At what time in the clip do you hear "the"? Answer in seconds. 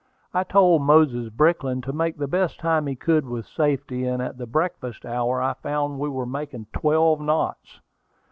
2.17-2.27, 4.39-4.47